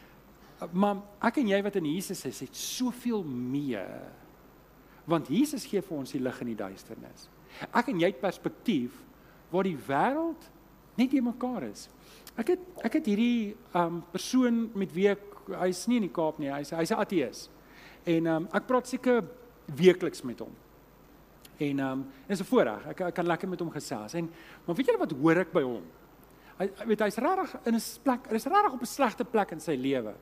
[0.72, 4.12] maar ek en jy wat in Jesus is, het soveel meer.
[5.04, 7.28] Want Jesus gee vir ons die lig in die duisternis.
[7.72, 9.05] Ek en jy het perspektief
[9.56, 10.50] waar die wêreld
[10.96, 11.88] net nie mekaar is.
[12.36, 15.24] Ek het ek het hierdie um persoon met wie ek
[15.62, 16.52] hy's nie in die Kaap nie.
[16.52, 17.48] Hy's hy's 'n ateës.
[18.04, 19.24] En um ek praat seker
[19.66, 20.52] weekliks met hom.
[21.58, 22.86] En um is 'n voorreg.
[22.86, 24.14] Ek ek kan lekker met hom gesels.
[24.14, 24.30] En
[24.66, 25.82] maar weet julle wat hoor ek by hom?
[26.58, 29.76] Hy weet hy's regtig in 'n plek, hy's regtig op 'n slegte plek in sy
[29.76, 30.14] lewe.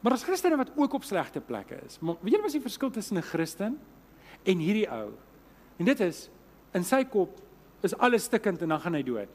[0.00, 1.98] Maar as Christene wat ook op slegte plekke is.
[2.00, 3.78] Maar weet julle wat is die verskil tussen 'n Christen
[4.44, 5.12] en hierdie ou?
[5.76, 6.30] En dit is
[6.74, 7.38] in sy kop
[7.82, 9.28] is alles stikkend en dan gaan hy dood.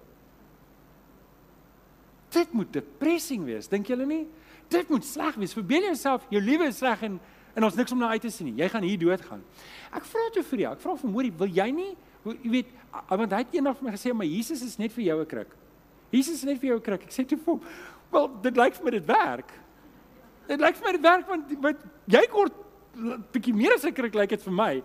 [2.36, 4.26] Dit moet depressing wees, dink julle nie?
[4.72, 5.54] Dit moet sleg wees.
[5.56, 7.20] Verbeel jouself, jou lewe is sleg en
[7.56, 8.58] en ons niks om na uit te sien nie.
[8.60, 9.44] Jy gaan hier doodgaan.
[9.96, 11.94] Ek vra toe vir jou, ek vra vir Morie, wil jy nie,
[12.26, 12.74] jy weet,
[13.08, 15.56] want hy het eendag vir my gesê, maar Jesus is net vir jou 'n kruk.
[16.12, 17.04] Jesus is net vir jou 'n kruk.
[17.04, 17.62] Ek sê toe vir hom,
[18.12, 19.52] "Wel, dit lyk vir my dit werk."
[20.48, 22.54] Dit lyk vir my dit werk want wat jy kort
[23.34, 24.84] bietjie meer as 'n kruk lyk dit vir my.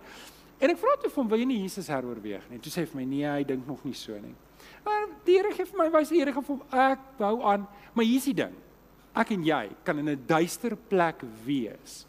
[0.61, 2.87] En ek vra toe vir hom, "Wil jy nie Jesus heroorweeg nie?" Toe sê hy
[2.87, 4.35] vir my, "Nee, hy dink nog nie so nie."
[4.85, 8.05] Maar die Here gee vir my wys, die Here gee vir ek hou aan, maar
[8.05, 8.55] hier's die ding.
[9.17, 12.07] Ek en jy kan in 'n duister plek wees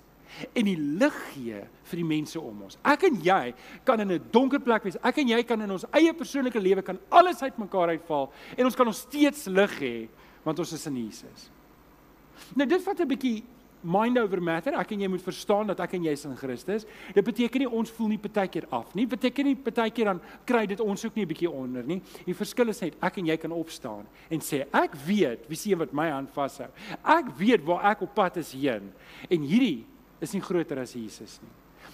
[0.55, 2.77] en die lig gee vir die mense om ons.
[2.87, 4.97] Ek en jy kan in 'n donker plek wees.
[5.03, 8.75] Ek en jy kan in ons eie persoonlike lewe kan alles uitmekaar uitval en ons
[8.75, 10.07] kan nog steeds lig hê
[10.43, 11.49] want ons is in Jesus.
[12.55, 13.43] Nou dit vat 'n bietjie
[13.83, 14.75] mind over matter.
[14.79, 16.85] Ek en jy moet verstaan dat ek en jy is in Christus.
[17.15, 19.07] Dit beteken nie ons voel nie partykeer af nie.
[19.09, 22.01] Beteken nie partykeer dan kry dit ons ook nie 'n bietjie onder nie.
[22.25, 25.77] Die verskil is net ek en jy kan opstaan en sê ek weet wie sien
[25.77, 26.69] wat my hand vashou.
[27.03, 28.91] Ek weet waar ek op pad is heen.
[29.29, 29.85] En hierdie
[30.21, 31.51] is nie groter as Jesus nie.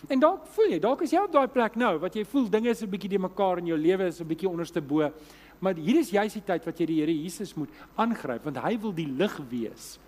[0.09, 2.69] En dalk voel jy, dalk is jy op daai plek nou wat jy voel dinge
[2.69, 5.11] is 'n bietjie de mekaar en jou lewe is 'n bietjie onderste bo.
[5.59, 8.77] Maar hier is juist die tyd wat jy die Here Jesus moet aangryp want hy
[8.77, 9.99] wil die lig wees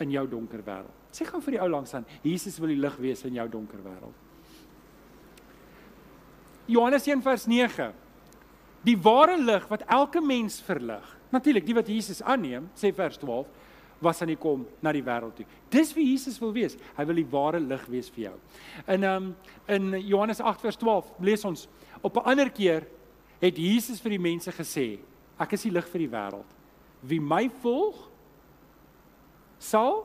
[0.00, 0.94] in jou donker wêreld.
[1.12, 3.80] Sê gou vir die ou langs aan, Jesus wil die lig wees in jou donker
[3.82, 4.26] wêreld.
[6.68, 7.92] Johannes 1 vers 9.
[8.84, 11.16] Die ware lig wat elke mens verlig.
[11.32, 13.48] Natuurlik, die wat Jesus aanneem, sê vers 12,
[14.04, 15.46] was aan die kom na die wêreld toe.
[15.72, 16.76] Dis wie Jesus wil wees.
[16.96, 18.36] Hy wil die ware lig wees vir jou.
[18.94, 19.32] In um
[19.68, 21.66] in Johannes 8 vers 12 lees ons
[22.00, 22.86] op 'n ander keer
[23.40, 24.98] het Jesus vir die mense gesê,
[25.38, 26.54] ek is die lig vir die wêreld.
[27.02, 28.07] Wie my volg,
[29.58, 30.04] sal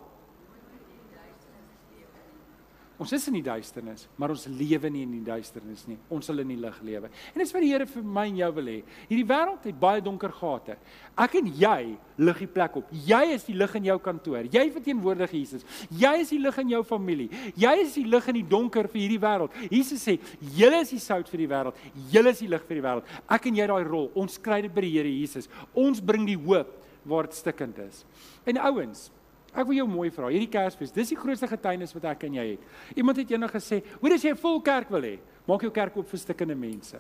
[3.04, 5.98] Ons is in die duisternis, maar ons lewe nie in die duisternis nie.
[6.14, 7.10] Ons sal in die lig lewe.
[7.34, 8.76] En dis wat die Here vir my en jou wil hê.
[9.10, 10.76] Hierdie wêreld het baie donker gate.
[11.20, 11.80] Ek en jy
[12.22, 12.92] lig die plek op.
[12.94, 14.46] Jy is die lig in jou kantoor.
[14.54, 15.66] Jy verteenwoordig Jesus.
[15.90, 17.28] Jy is die lig in jou familie.
[17.60, 19.58] Jy is die lig in die donker vir hierdie wêreld.
[19.74, 20.20] Jesus sê,
[20.56, 21.76] "Julle is die sout vir die wêreld.
[22.12, 24.12] Julle is die lig vir die wêreld." Ek en jy daai rol.
[24.16, 25.50] Ons kry dit by die Here Jesus.
[25.74, 26.72] Ons bring die hoop
[27.06, 28.06] waar dit stikkend is.
[28.46, 29.12] En ouens,
[29.54, 32.46] Ek wil jou mooi vra, hierdie Kersfees, dis die grootste getuienis wat ek en jy
[32.56, 32.64] het.
[32.98, 35.96] Iemand het eendag gesê, "Hoe as jy 'n vol kerk wil hê, maak jou kerk
[35.98, 37.00] oop vir stikkende mense."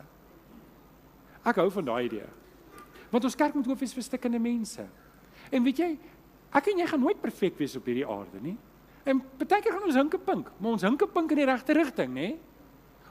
[1.45, 2.27] Ek hou van daai idee.
[3.09, 4.85] Want ons kerk moet oop wees vir stikkende mense.
[5.51, 5.97] En weet jy,
[6.53, 8.57] ek en jy gaan nooit perfek wees op hierdie aarde nie.
[9.05, 12.13] En baie keer gaan ons hinke pink, maar ons hinke pink in die regte rigting,
[12.13, 12.37] nê?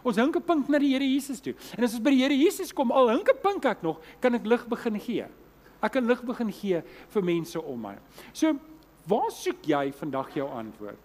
[0.02, 1.54] Ons hinke pink na die Here Jesus toe.
[1.76, 4.46] En as ons by die Here Jesus kom, al hinke pink ek nog, kan ek
[4.48, 5.28] lig begin gee.
[5.82, 7.96] Ek kan lig begin gee vir mense om my.
[8.32, 8.54] So
[9.06, 10.98] Waar soek jy vandag jou antwoord?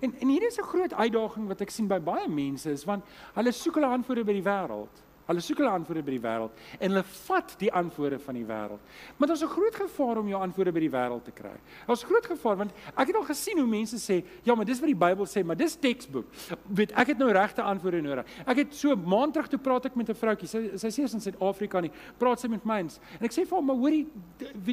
[0.00, 3.04] En en hier is 'n groot uitdaging wat ek sien by baie mense is want
[3.34, 5.02] hulle soek hulle antwoorde by die wêreld.
[5.30, 8.80] Hulle soek hulle antwoorde by die wêreld en hulle vat die antwoorde van die wêreld.
[9.16, 11.54] Maar daar's 'n groot gevaar om jou antwoorde by die wêreld te kry.
[11.86, 14.88] Daar's groot gevaar want ek het al gesien hoe mense sê, "Ja, maar dis wat
[14.88, 16.26] die Bybel sê, maar dis teksboek."
[16.66, 18.26] Weet, ek het nou regte antwoorde nodig.
[18.46, 20.48] Ek het so maand terug toe praat ek met 'n vroutjie.
[20.48, 21.92] Sy sy sê is in Suid-Afrika nie.
[22.18, 22.98] Praat sy met my eens.
[23.20, 24.06] En ek sê vir haar, "Maar hoorie,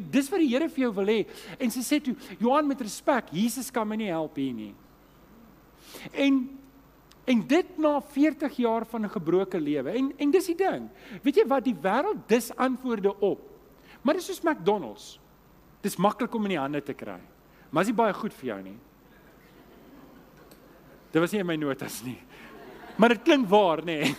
[0.10, 1.26] dis wat die Here vir jou wil hê."
[1.60, 4.74] En sy sê toe, "Johan, met respek, Jesus kan my nie help hier nie."
[6.14, 6.50] En
[7.28, 9.92] En dit na 40 jaar van 'n gebroke lewe.
[9.92, 10.90] En en dis die ding.
[11.24, 13.42] Weet jy wat die wêreld dis antwoorde op.
[14.02, 15.20] Maar dis soos McDonald's.
[15.82, 17.20] Dis maklik om in die hande te kry.
[17.70, 18.78] Maar is nie baie goed vir jou nie.
[21.12, 22.20] Dit was nie in my notas nie.
[22.98, 24.00] Maar dit klink waar, nê.
[24.00, 24.16] Nee.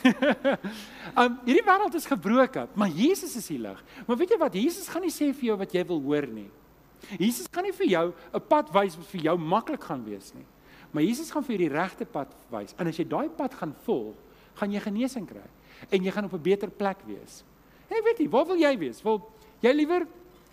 [1.21, 3.81] um hierdie wêreld is gebroke, maar Jesus is die lig.
[4.07, 4.55] Maar weet jy wat?
[4.55, 6.51] Jesus gaan nie sê vir jou wat jy wil hoor nie.
[7.19, 10.47] Jesus gaan nie vir jou 'n pad wys wat vir jou maklik gaan wees nie.
[10.91, 12.75] Maar Jesus gaan vir jou die regte pad wys.
[12.79, 14.17] En as jy daai pad gaan volg,
[14.59, 15.45] gaan jy genesing kry
[15.95, 17.45] en jy gaan op 'n beter plek wees.
[17.89, 19.03] En ek weet nie, waar wil jy wees?
[19.03, 19.23] Wil
[19.61, 20.07] jy liewer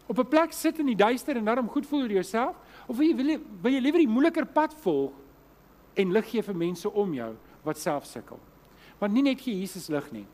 [0.07, 2.55] op 'n plek sit in die duister en daarom goed voel oor jouself
[2.87, 5.13] of wil jy wil jy, wil jy liewer die moeiliker pad volg
[5.95, 8.39] en lig gee vir mense om jou wat self sukkel?
[8.99, 10.25] Want nie net gee Jesus lig nie,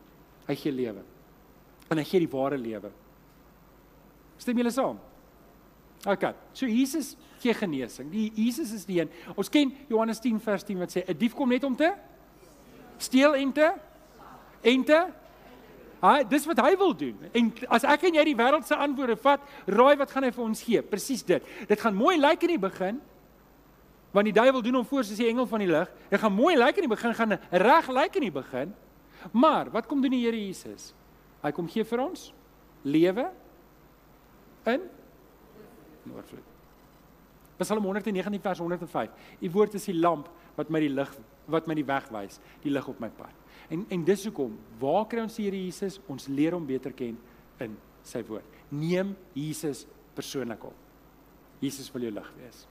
[0.46, 1.02] hy gee lewe.
[1.90, 2.90] En hy gee die ware lewe.
[4.36, 4.98] Stem julle saam?
[6.06, 6.34] OK.
[6.52, 8.10] So Jesus gee genesing.
[8.10, 9.10] Die Jesus is die een.
[9.34, 11.92] Ons ken Johannes 10 vers 10 wat sê 'n dief kom net om te
[12.98, 13.72] steel en te
[14.62, 15.06] en te
[16.02, 17.18] Hy dis wat hy wil doen.
[17.30, 20.44] En as ek en jy die wêreld se antwoorde vat, raai wat gaan hy vir
[20.44, 20.82] ons gee?
[20.82, 21.44] Presies dit.
[21.68, 22.98] Dit gaan mooi lyk in die begin.
[24.10, 25.92] Want die duiwel doen hom voor soos die engel van die lig.
[26.10, 28.74] Dit gaan mooi lyk in die begin, gaan reg lyk in die begin.
[29.30, 30.90] Maar wat kom doen die Here Jesus?
[31.44, 32.32] Hy kom gee vir ons
[32.82, 33.28] lewe
[34.66, 34.82] in
[36.10, 36.48] oorvloed.
[37.62, 39.10] Psalm 119 vers 105.
[39.40, 41.12] U woord is die lamp wat my die lig
[41.50, 43.34] wat my die weg wys, die lig op my pad.
[43.72, 45.98] En en dis hoekom, waar kry ons Here Jesus?
[46.10, 47.16] Ons leer hom beter ken
[47.62, 48.46] in sy woord.
[48.70, 49.84] Neem Jesus
[50.14, 50.76] persoonlik op.
[51.62, 52.64] Jesus wil jou lig wees.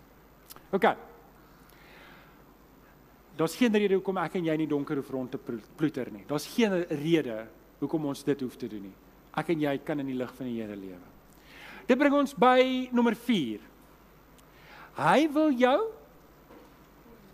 [0.72, 0.88] OK.
[3.38, 6.26] Daar's geen rede hoekom ek en jy in die donker hoef rond te ploeter nie.
[6.28, 7.46] Daar's geen rede
[7.80, 8.98] hoekom ons dit hoef te doen nie.
[9.39, 11.11] Ek en jy kan in die lig van die Here lewe.
[11.91, 13.17] Dit bring ons by nommer
[14.95, 15.77] Hy wil jou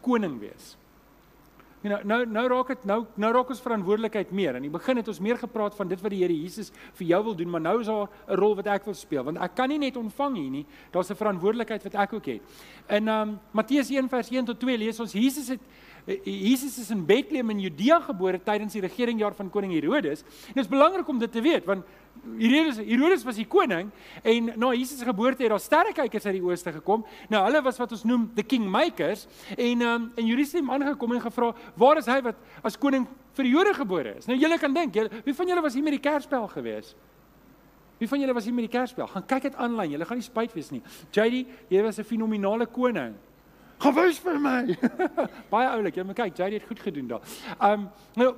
[0.01, 0.73] koning wees.
[1.85, 4.57] Nou nou nou raak dit nou nou raak ons verantwoordelikheid meer.
[4.57, 7.19] In die begin het ons meer gepraat van dit wat die Here Jesus vir jou
[7.27, 9.69] wil doen, maar nou is daar 'n rol wat ek wil speel want ek kan
[9.69, 10.65] nie net ontvang hier nie.
[10.91, 12.41] Daar's 'n verantwoordelikheid wat ek ook het.
[12.89, 15.61] In um Matteus 1 vers 1 tot 2 lees ons Jesus het
[16.23, 20.21] Jesus is in Bethlehem in Judea gebore tydens die regeringjaar van koning Herodes.
[20.21, 21.85] En dit is belangrik om dit te weet want
[22.37, 23.91] Herodes Herodes was die koning
[24.23, 27.05] en na Jesus se geboorte het daar sterrekykers uit die ooste gekom.
[27.29, 29.27] Nou hulle was wat ons noem the kingmakers
[29.57, 33.51] en um, in Jerusalem aangekom en gevra, "Waar is hy wat as koning vir die
[33.51, 34.93] Jode gebore is?" Nou julle kan dink,
[35.25, 36.95] wie van julle was hier met die kerspel gewees?
[37.97, 39.07] Wie van julle was hier met die kerspel?
[39.07, 39.89] Gaan kyk dit aanlyn.
[39.95, 40.83] Julle gaan nie spyt wees nie.
[41.11, 43.15] JD, jy was 'n fenominale koning.
[43.77, 44.61] Gewys vir my.
[45.53, 45.99] Baie oulik.
[45.99, 47.33] Jy moet kyk, Jady het goed gedoen daar.
[47.61, 47.87] Um
[48.17, 48.31] nou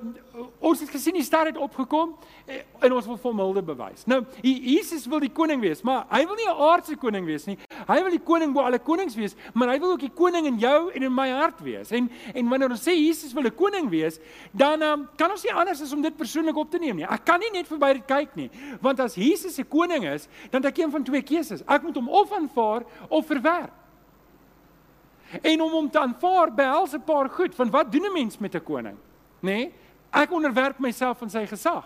[0.60, 2.12] ons het gesien die ster het opgekom
[2.44, 4.04] eh, en ons wil vir Milde bewys.
[4.10, 7.56] Nou Jesus wil die koning wees, maar hy wil nie 'n aardse koning wees nie.
[7.88, 10.58] Hy wil die koning bo alle konings wees, maar hy wil ook die koning in
[10.58, 11.90] jou en in my hart wees.
[11.90, 14.20] En en wanneer ons sê Jesus wil 'n koning wees,
[14.52, 17.08] dan um, kan ons nie anders as om dit persoonlik op te neem nie.
[17.08, 18.50] Ek kan nie net verby dit kyk nie,
[18.80, 21.62] want as Jesus 'n koning is, dan het ek een van twee keuses.
[21.66, 23.79] Ek moet hom of aanvaar of verwerp.
[25.42, 28.54] En om hom te aanvaar behels 'n paar goed van wat doen 'n mens met
[28.54, 28.96] 'n koning?
[29.40, 29.40] Nê?
[29.40, 29.74] Nee?
[30.10, 31.84] Ek onderwerp myself aan sy gesag.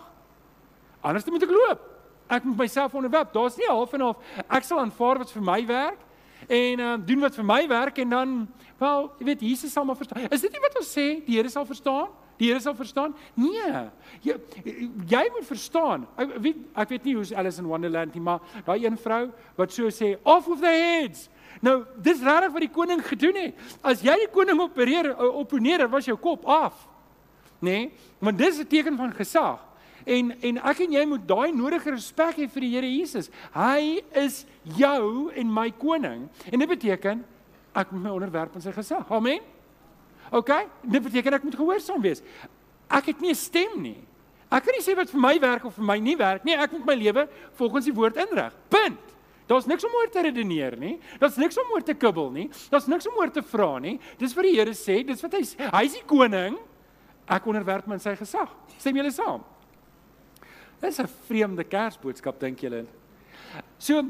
[1.01, 1.79] Anders moet ek loop.
[2.27, 3.33] Ek moet myself onderwerp.
[3.33, 4.17] Daar's nie half en half
[4.49, 5.99] ek sal aanvaar wat vir my werk
[6.47, 9.97] en uh, doen wat vir my werk en dan wel, jy weet Jesus sal maar
[9.97, 10.27] verstaan.
[10.29, 12.09] Is dit nie wat ons sê die Here sal verstaan?
[12.37, 13.13] Die Here sal verstaan?
[13.39, 13.85] Nee.
[14.25, 14.35] Jy
[15.07, 16.07] jy moet verstaan.
[16.19, 19.73] Ek weet ek weet nie hoe's Alice in Wonderland nie, maar daai een vrou wat
[19.73, 21.29] so sê off of the heads.
[21.61, 23.55] Nou, dis regtig wat die koning gedoen het.
[23.81, 26.73] As jy die koning opereer opponeer, was jou kop af.
[27.59, 27.69] Nê?
[27.69, 27.91] Nee?
[28.19, 29.59] Want dis 'n teken van gesag.
[30.05, 33.29] En en ek en jy moet daai nodige respek hê vir die Here Jesus.
[33.53, 34.45] Hy is
[34.77, 36.29] jou en my koning.
[36.51, 37.25] En dit beteken
[37.73, 39.11] ek moet my onderwerp aan sy gesag.
[39.11, 39.39] Amen.
[40.31, 40.51] OK?
[40.81, 42.21] Dit beteken ek moet gehoorsaam wees.
[42.87, 43.97] Ek het nie 'n stem nie.
[44.51, 46.55] Ek kan nie sê wat vir my werk of vir my nie werk nie.
[46.55, 48.53] Ek moet my lewe volgens die woord inrig.
[48.69, 49.04] Punt.
[49.47, 50.95] Daar's niks om oor te redeneer nie.
[51.21, 52.47] Daar's niks om oor te kibbel nie.
[52.71, 53.99] Daar's niks om oor te vra nie.
[54.17, 55.67] Dis wat die Here sê, dis wat hy sê.
[55.69, 56.57] Hy's die koning.
[57.29, 58.49] Ek onderwerp my aan sy gesag.
[58.77, 59.43] Stem julle saam?
[60.81, 62.85] Dis 'n vreemde Kersboodskap dink julle.
[63.77, 64.03] So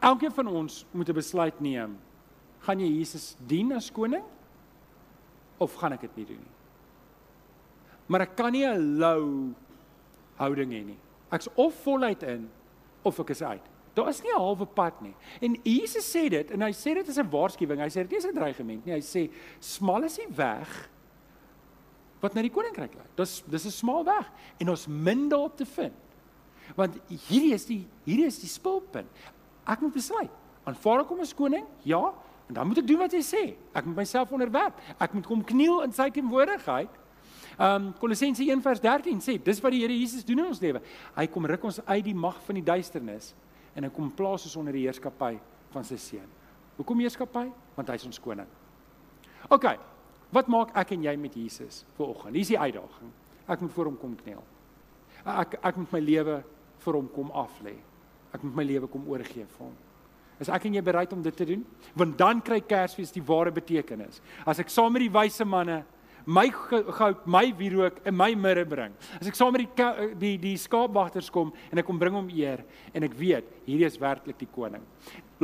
[0.00, 1.98] elkeen van ons moet 'n besluit neem.
[2.60, 4.24] Gaan jy Jesus dien as koning
[5.58, 6.54] of gaan ek dit nie doen nie?
[8.06, 9.54] Maar ek kan nie 'n lou
[10.36, 10.98] houding hê nie.
[11.30, 12.50] Ek's of voluit in
[13.02, 13.73] of ek is uit.
[13.94, 15.14] Daar is nie 'n halwe pad nie.
[15.40, 17.80] En Jesus sê dit en hy sê dit is 'n waarskuwing.
[17.80, 18.94] Hy sê dit nie is 'n dreigement nie.
[18.94, 19.30] Hy sê
[19.60, 20.90] smal is die weg
[22.20, 23.06] wat na die koninkryk lei.
[23.16, 25.92] Dis dis 'n smal weg en ons min daarop te vind.
[26.76, 29.06] Want hierdie is die hierdie is die spulpunt.
[29.66, 30.30] Ek moet besluit.
[30.64, 31.66] Aanvaar ek hom as koning?
[31.84, 32.12] Ja,
[32.48, 33.54] en dan moet ek doen wat hy sê.
[33.74, 34.80] Ek moet myself onderwerp.
[34.98, 36.88] Ek moet kom kniel in sy teenwoordigheid.
[37.58, 40.80] Um Kolossense 1:13 sê dis wat die Here Jesus doen in ons lewe.
[41.14, 43.34] Hy kom ruk ons uit die mag van die duisternis
[43.74, 45.34] en hy kom plaas ons onder die heerskappy
[45.74, 46.28] van sy seun.
[46.78, 47.48] Hoekom heerskappy?
[47.76, 48.48] Want hy is ons koning.
[49.52, 49.66] OK.
[50.34, 52.34] Wat maak ek en jy met Jesus vanoggend?
[52.34, 53.10] Hier is die uitdaging.
[53.46, 54.42] Ek moet voor hom kom kniel.
[55.24, 56.38] Ek ek moet my lewe
[56.84, 57.74] vir hom kom aflê.
[58.34, 59.74] Ek moet my lewe kom oorgee vir hom.
[60.42, 61.62] Is ek en jy bereid om dit te doen?
[61.94, 64.18] Want dan kry Kersfees die ware betekenis.
[64.46, 65.84] As ek saam met die wyse manne
[66.26, 68.94] my goud, my wierook en my mirre bring.
[69.20, 72.64] As ek saam met die die die skaapwagters kom en ek kom bring hom eer
[72.94, 74.84] en ek weet hierdie is werklik die koning.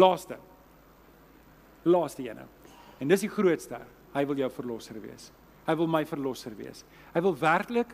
[0.01, 0.39] Laaste.
[1.85, 2.47] Laaste ene.
[3.01, 3.81] En dis die grootste.
[4.11, 5.31] Hy wil jou verlosser wees.
[5.69, 6.83] Hy wil my verlosser wees.
[7.15, 7.93] Hy wil werklik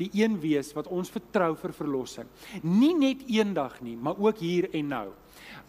[0.00, 2.28] die een wees wat ons vertrou vir verlossing.
[2.62, 5.06] Nie net eendag nie, maar ook hier en nou.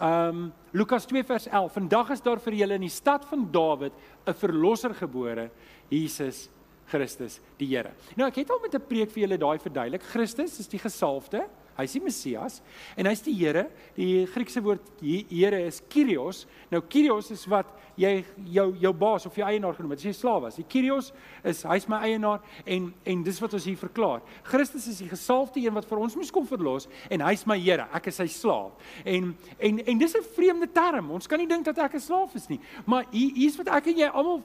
[0.01, 1.73] Um Lukas 2 vers 11.
[1.75, 3.93] Vandag is daar vir julle in die stad van Dawid
[4.25, 5.49] 'n verlosser gebore
[5.89, 6.49] Jesus
[6.87, 7.91] Christus die Here.
[8.15, 10.03] Nou ek het al met 'n preek vir julle daai verduidelik.
[10.03, 12.61] Christus is die gesalfde, hy's die Messias
[12.97, 13.67] en hy's die Here.
[13.95, 16.45] Die Griekse woord Here is Kyrios.
[16.71, 18.21] Nou Kyrios is wat jy
[18.53, 20.01] jou jou baas of jou eienaar genoem het.
[20.01, 21.11] As jy slaaf was, die Kyrios
[21.47, 24.21] is hy's my eienaar en en dis wat ons hier verklaar.
[24.47, 27.87] Christus is die gesalfde een wat vir ons moes kom verlos en hy's my Here.
[27.93, 28.71] Ek is sy slaaf.
[29.05, 31.11] En en en dis 'n vreemde term.
[31.11, 32.59] Ons kan nie dink dat ek 'n slaaf is nie.
[32.85, 34.43] Maar hier hier's wat ek en jy almal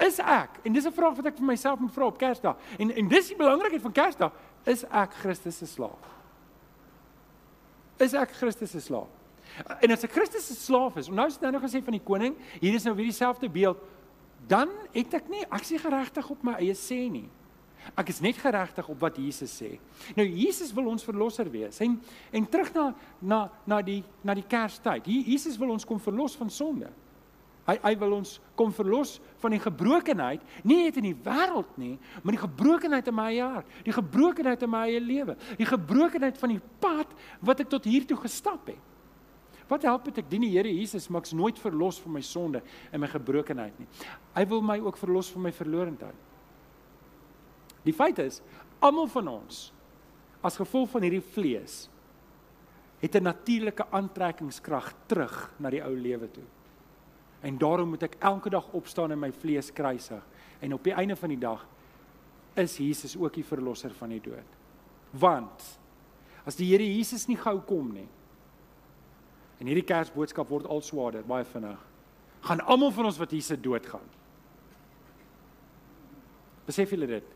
[0.00, 0.60] is ek?
[0.64, 2.56] En dis 'n vraag wat ek vir myself moet vra op Kersdag.
[2.78, 4.32] En en dis die belangrikheid van Kersdag,
[4.64, 6.21] is ek Christus se slaaf?
[8.02, 9.10] Is ek Christus se slaaf?
[9.84, 12.36] En as ek Christus se slaaf is, nou is dit nou gesê van die koning,
[12.60, 13.80] hier is nou weer dieselfde beeld,
[14.48, 17.28] dan het ek nie ek sê geregtig op my eie sê nie.
[17.98, 19.74] Ek is net geregtig op wat Jesus sê.
[20.16, 21.80] Nou Jesus wil ons verlosser wees.
[21.82, 21.96] En
[22.30, 22.84] en terug na
[23.20, 25.06] na na die na die Kerstyd.
[25.06, 26.90] Jesus wil ons kom verlos van sonde.
[27.66, 31.94] Hy hy wil ons kom verlos van die gebrokenheid, nie net in die wêreld nie,
[32.22, 36.56] maar die gebrokenheid in my hart, die gebrokenheid in my eie lewe, die gebrokenheid van
[36.56, 38.90] die pad wat ek tot hier toe gestap het.
[39.70, 42.60] Wat help dit ek dien die Here Jesus, maar ek's nooit verlos van my sonde
[42.90, 43.86] en my gebrokenheid nie.
[44.34, 46.18] Hy wil my ook verlos van my verlorendheid.
[47.86, 48.42] Die feit is,
[48.82, 49.70] almal van ons
[50.42, 51.86] as gevolg van hierdie vlees
[53.02, 56.44] het 'n natuurlike aantrekkingskrag terug na die ou lewe toe.
[57.42, 60.22] En daarom moet ek elke dag opstaan en my vlees kruisig.
[60.62, 61.66] En op die einde van die dag
[62.54, 64.58] is Jesus ook die verlosser van die dood.
[65.10, 65.64] Want
[66.46, 68.08] as die Here Jesus nie gou kom nie.
[69.58, 71.78] En hierdie Kersboodskap word al swaarder, baie vinnig.
[72.42, 74.06] Gaan almal van ons wat hier se dood gaan.
[76.66, 77.26] Besef julle dit?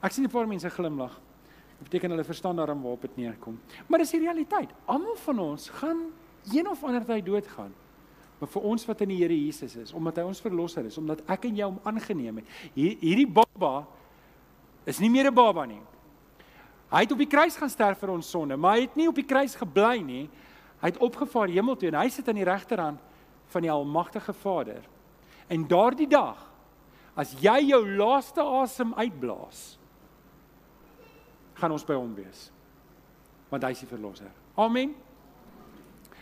[0.00, 1.20] Ek sien 'n paar mense glimlag.
[1.78, 3.60] Dit beteken hulle verstaan daarom waarop dit neerkom.
[3.86, 4.70] Maar dis die realiteit.
[4.84, 6.12] Almal van ons gaan
[6.52, 7.74] een of ander tyd doodgaan.
[8.40, 11.22] Maar vir ons wat in die Here Jesus is, omdat hy ons verlosser is, omdat
[11.32, 12.50] ek en jy hom aangeneem het.
[12.74, 13.86] Hier, hierdie baba
[14.84, 15.80] is nie meer 'n baba nie.
[16.90, 19.14] Hy het op die kruis gaan sterf vir ons sonde, maar hy het nie op
[19.14, 20.28] die kruis gebly nie.
[20.80, 23.00] Hy het opgevaar hemel toe en hy sit aan die regterhand
[23.46, 24.82] van die almagtige Vader.
[25.48, 26.36] En daardie dag
[27.16, 29.78] as jy jou laaste asem uitblaas,
[31.56, 32.50] gaan ons by hom wees.
[33.48, 34.30] Want hy is die verlosser.
[34.60, 34.92] Amen.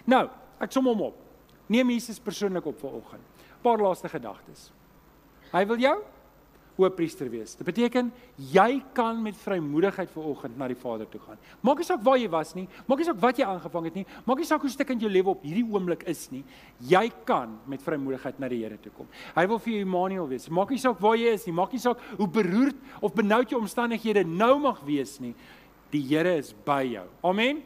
[0.07, 0.29] Nou,
[0.63, 1.24] ek som hom op.
[1.69, 3.47] Neem Jesus persoonlik op vir oggend.
[3.65, 4.69] Paar laaste gedagtes.
[5.53, 5.97] Hy wil jou
[6.75, 7.55] hoofpriester wees.
[7.59, 8.11] Dit beteken
[8.51, 11.39] jy kan met vrymoedigheid ver oggend na die Vader toe gaan.
[11.63, 14.07] Maak nie saak waar jy was nie, maak nie saak wat jy aangevang het nie,
[14.27, 16.43] maak nie saak hoe stuk in jou lewe op hierdie oomblik is nie.
[16.91, 19.11] Jy kan met vrymoedigheid na die Here toe kom.
[19.37, 20.49] Hy wil vir jou Immanuel wees.
[20.51, 23.61] Maak nie saak waar jy is nie, maak nie saak hoe beroerd of benoud jou
[23.63, 25.35] omstandighede nou mag wees nie.
[25.95, 27.07] Die Here is by jou.
[27.23, 27.63] Amen.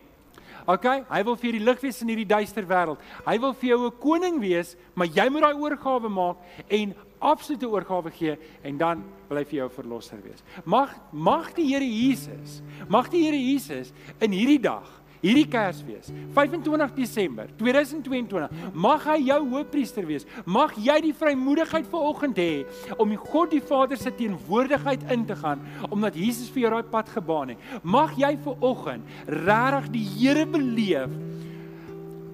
[0.67, 2.99] OK, hy wil vir die lig wees in hierdie duister wêreld.
[3.27, 6.37] Hy wil vir jou 'n koning wees, maar jy moet daai oorgawe maak
[6.69, 10.43] en absolute oorgawe gee en dan wil hy vir jou verlosser wees.
[10.65, 16.95] Mag mag die Here Jesus, mag die Here Jesus in hierdie dag Hierdie Kersfees, 25
[16.95, 20.27] Desember 2022, mag hy jou hoofpriester wees.
[20.47, 22.53] Mag jy die vrymoedigheid vanoggend hê
[22.97, 26.93] om die God die Vader se teenwoordigheid in te gaan omdat Jesus vir jou daai
[26.93, 27.67] pad gebaan het.
[27.83, 31.11] Mag jy vanoggend regtig die Here beleef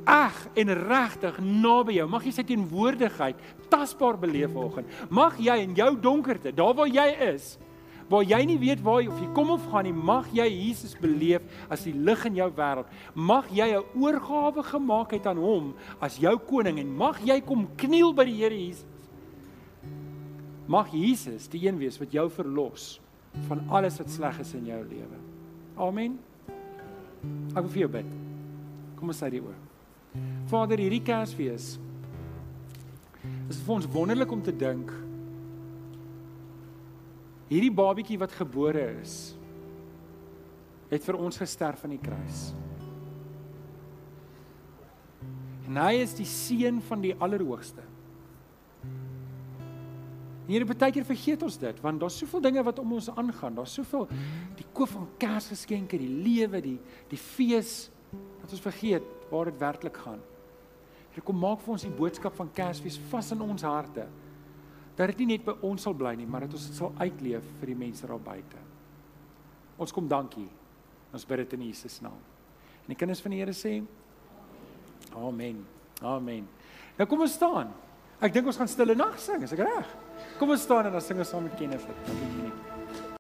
[0.05, 2.09] ag en regtig naby jou.
[2.12, 3.40] Mag jy sy teenwoordigheid
[3.73, 4.90] tasbaar beleef vanoggend.
[5.09, 7.55] Mag jy in jou donkerte, daar waar jy is,
[8.14, 10.94] waar jy nie weet waar jy of jy kom of gaan nie, mag jy Jesus
[11.00, 12.90] beleef as die lig in jou wêreld.
[13.14, 17.66] Mag jy 'n oorgawe gemaak het aan hom as jou koning en mag jy kom
[17.77, 18.87] kniel by die Here Jesus.
[20.66, 23.00] Mag Jesus die een wees wat jou verlos
[23.48, 25.18] van alles wat sleg is in jou lewe.
[25.77, 26.18] Amen.
[27.57, 28.07] Ek wil vir jou bid.
[28.96, 29.57] Kom ons sê die oor.
[30.46, 31.79] Vader, hierdie Kersfees
[33.48, 35.04] is vir ons wonderlik om te dink
[37.50, 39.35] hierdie babietjie wat gebore is
[40.90, 42.52] het vir ons gesterf aan die kruis.
[45.64, 47.83] En hy is die seun van die Allerhoogste.
[50.44, 53.57] Hierdie baie keer vergeet ons dit want daar's soveel dinge wat om ons aangaan.
[53.57, 54.07] Daar's soveel
[54.59, 56.76] die koop van Kersgeskenke, die lewe, die
[57.11, 60.20] die fees dat ons vergeet waar dit werklik gaan.
[61.14, 64.04] Here kom maak vir ons die boodskap van Kersfees vas in ons harte
[64.94, 67.46] dat dit nie net by ons sal bly nie, maar dat ons dit sal uitleef
[67.61, 68.61] vir die mense daar buite.
[69.78, 70.48] Ons kom dankie.
[71.14, 72.20] Ons bid dit in Jesus naam.
[72.85, 73.78] En die kinders van die Here sê
[75.14, 75.64] Amen.
[76.02, 76.46] Amen.
[76.98, 77.70] Nou kom ons staan.
[78.24, 79.96] Ek dink ons gaan stille nag sing, is ek reg?
[80.38, 81.90] Kom ons staan en dan sing ons saam met Kenneth.
[82.09, 82.63] Dankie.